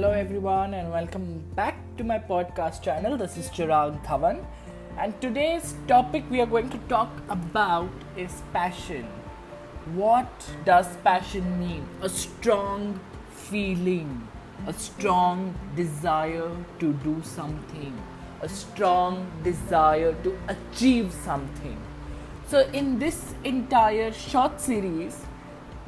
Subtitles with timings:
[0.00, 3.18] hello everyone, and welcome back to my podcast channel.
[3.18, 4.42] This is Chirag Dhawan,
[4.96, 9.04] and today's topic we are going to talk about is passion.
[9.92, 10.30] What
[10.64, 11.86] does passion mean?
[12.00, 12.98] A strong
[13.28, 14.26] feeling,
[14.66, 17.92] a strong desire to do something,
[18.40, 21.76] a strong desire to achieve something.
[22.46, 25.26] So, in this entire short series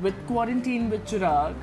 [0.01, 1.55] with Quarantine with Chirag,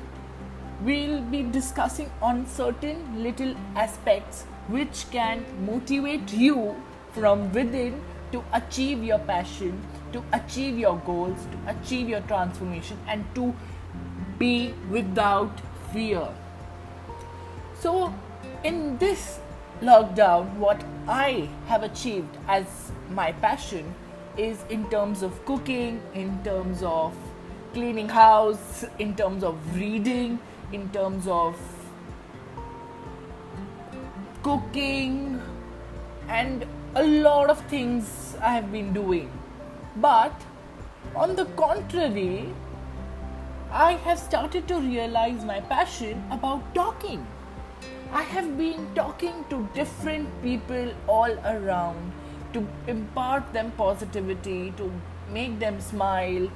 [0.82, 6.74] we'll be discussing on certain little aspects which can motivate you
[7.12, 8.00] from within
[8.32, 9.80] to achieve your passion
[10.12, 13.54] to achieve your goals to achieve your transformation and to
[14.38, 15.60] be without
[15.92, 16.26] fear.
[17.78, 18.14] So
[18.64, 19.40] in this
[19.82, 23.94] lockdown what i have achieved as my passion
[24.36, 27.14] is in terms of cooking in terms of
[27.72, 30.38] cleaning house in terms of reading
[30.72, 31.56] in terms of
[34.42, 35.40] cooking
[36.28, 39.30] and a lot of things I have been doing.
[39.96, 40.32] But
[41.14, 42.48] on the contrary,
[43.70, 47.26] I have started to realize my passion about talking.
[48.12, 52.12] I have been talking to different people all around
[52.52, 54.92] to impart them positivity, to
[55.32, 56.50] make them smile.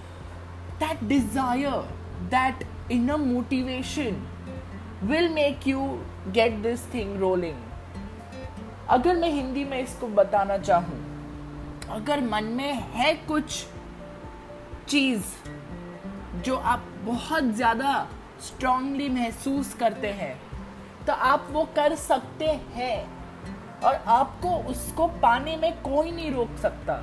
[0.81, 1.85] That desire,
[2.31, 4.21] that inner motivation
[5.03, 6.01] will make you
[6.33, 7.57] get this thing rolling.
[8.91, 10.99] अगर मैं हिंदी में इसको बताना चाहूँ,
[11.91, 13.65] अगर मन में है कुछ
[14.89, 15.23] चीज़
[16.45, 18.07] जो आप बहुत ज़्यादा
[18.43, 20.37] स्ट्रांगली महसूस करते हैं
[21.07, 27.03] तो आप वो कर सकते हैं और आपको उसको पाने में कोई नहीं रोक सकता।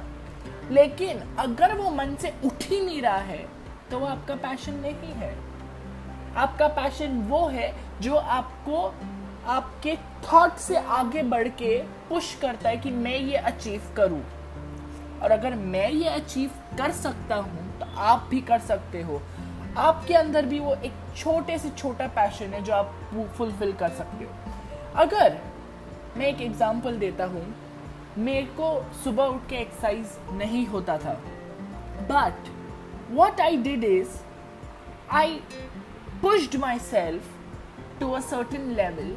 [0.71, 3.45] लेकिन अगर वो मन से उठ ही नहीं रहा है
[3.91, 5.33] तो वो आपका पैशन नहीं है।
[6.35, 8.83] आपका पैशन वो है जो आपको
[9.47, 11.77] आपके थॉट से आगे बढ़ के
[12.09, 14.21] पुश करता है कि मैं ये अचीव करूँ।
[15.21, 19.21] और अगर मैं ये अचीव कर सकता हूँ तो आप भी कर सकते हो।
[19.77, 22.93] आपके अंदर भी वो एक छोटे से छोटा पैशन है जो आप
[23.37, 24.31] फुलफिल कर सकते हो।
[24.95, 25.37] अगर
[26.17, 27.45] मैं एक एग्जांपल देता हूँ,
[28.17, 28.73] मेरे को
[29.03, 31.13] सुबह उठ के एक्सरसाइज नहीं होता था।
[32.11, 32.49] But
[33.11, 34.17] what I did is
[35.11, 35.39] I
[36.21, 37.29] pushed myself
[37.99, 39.07] to a certain level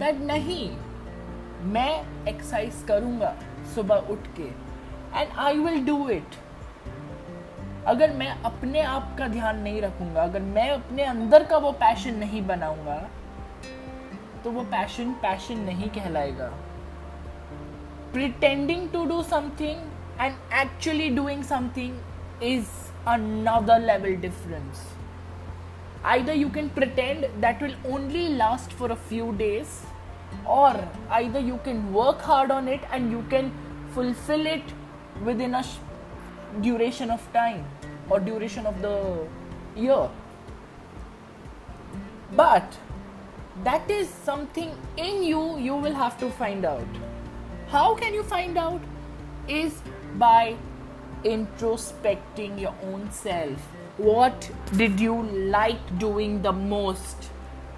[0.00, 0.68] that नहीं
[1.72, 1.92] मैं
[2.28, 3.34] एक्सरसाइज करूँगा
[3.74, 4.48] सुबह उठ के
[5.18, 6.36] and I will do it
[7.86, 12.18] अगर मैं अपने आप का ध्यान नहीं रखूँगा, अगर मैं अपने अंदर का वो पैशन
[12.18, 12.98] नहीं बनाऊँगा
[14.44, 16.48] तो वो पैशन पैशन नहीं कहलाएगा।
[18.12, 22.76] Pretending to do something and actually doing something is
[23.08, 24.80] another level difference.
[26.04, 29.82] Either you can pretend that will only last for a few days
[30.46, 30.72] or
[31.10, 33.52] either you can work hard on it and you can
[33.94, 34.62] fulfill it
[35.24, 35.78] within a sh-
[36.60, 37.64] duration of time
[38.08, 39.26] or duration of the
[39.76, 40.08] year.
[42.36, 42.78] But
[43.64, 46.86] that is something in you you will have to find out.
[47.68, 48.80] How can you find out?
[49.48, 49.80] Is
[50.16, 50.56] by
[51.24, 53.60] introspecting your own self
[53.98, 57.24] what did you like doing the most?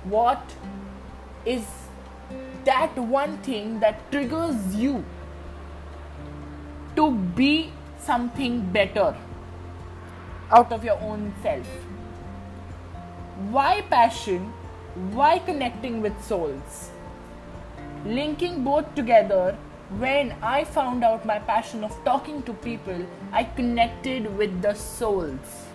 [0.05, 0.55] What
[1.47, 1.65] is
[2.65, 5.03] that one thing that triggers you
[6.97, 9.17] to be something better
[10.51, 11.67] out of your own self?
[13.51, 14.53] Why passion?
[15.13, 16.91] Why connecting with souls?
[18.05, 19.57] Linking both together
[19.99, 25.70] when i found out my passion of talking to people i connected with the souls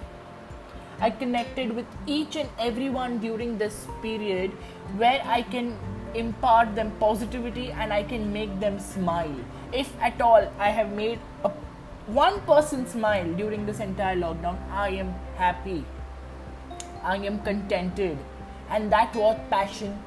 [0.99, 4.51] I connected with each and everyone during this period
[4.97, 5.77] where I can
[6.13, 9.35] impart them positivity and I can make them smile.
[9.73, 11.51] If at all I have made a,
[12.07, 15.83] one person smile during this entire lockdown, I am happy.
[17.03, 18.17] I am contented.
[18.69, 19.99] And that what passion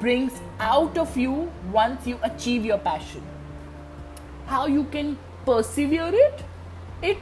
[0.00, 3.22] brings out of you once you achieve your passion.
[4.46, 6.42] How you can persevere it?
[7.02, 7.18] It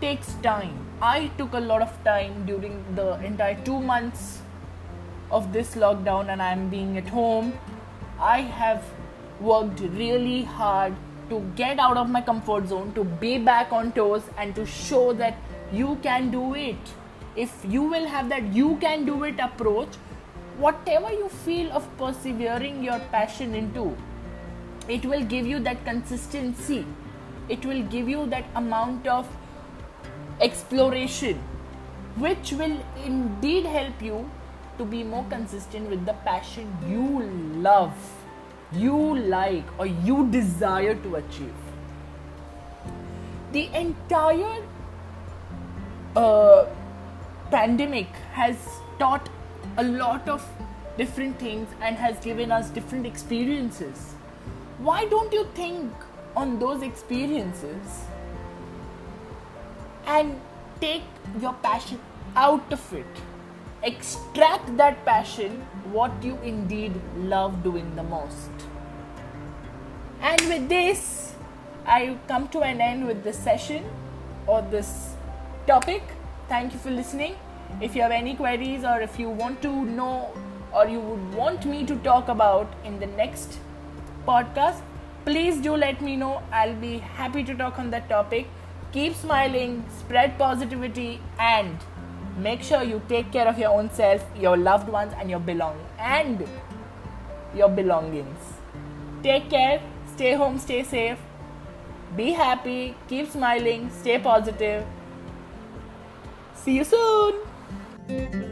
[0.00, 4.42] takes time I took a lot of time during the entire two months
[5.30, 7.52] of this lockdown and I'm being at home.
[8.18, 8.82] I have
[9.40, 10.96] worked really hard
[11.30, 15.12] to get out of my comfort zone, to be back on toes, and to show
[15.12, 15.36] that
[15.72, 16.76] you can do it.
[17.36, 19.94] If you will have that you can do it approach,
[20.58, 23.96] whatever you feel of persevering your passion into,
[24.88, 26.84] it will give you that consistency.
[27.48, 29.28] It will give you that amount of
[30.40, 31.38] exploration,
[32.16, 34.30] which will indeed help you
[34.78, 37.22] to be more consistent with the passion you
[37.60, 37.94] love,
[38.72, 41.54] you like, or you desire to achieve.
[43.52, 44.62] The entire
[46.14, 46.66] uh,
[47.50, 48.56] pandemic has
[48.98, 49.28] taught
[49.76, 50.46] a lot of
[50.96, 54.14] different things and has given us different experiences.
[54.78, 55.92] Why don't you think
[56.36, 58.04] on those experiences
[60.08, 60.40] and
[60.80, 61.02] take
[61.40, 62.00] your passion
[62.34, 63.22] out of it?
[63.82, 65.60] Extract that passion,
[65.92, 68.50] what you indeed love doing the most.
[70.20, 71.34] And with this,
[71.86, 73.84] I come to an end with this session
[74.46, 75.14] or this
[75.66, 76.02] topic.
[76.48, 77.36] Thank you for listening.
[77.80, 80.30] If you have any queries or if you want to know
[80.72, 83.58] or you would want me to talk about in the next
[84.26, 84.80] podcast,
[85.24, 86.42] please do let me know.
[86.52, 88.48] I'll be happy to talk on that topic.
[88.92, 91.76] Keep smiling, spread positivity, and
[92.38, 95.78] make sure you take care of your own self, your loved ones, and your belong
[95.98, 96.46] and
[97.54, 98.38] your belongings.
[99.22, 99.82] Take care,
[100.14, 101.18] stay home, stay safe,
[102.16, 104.84] be happy, keep smiling, stay positive.
[106.54, 108.47] See you soon.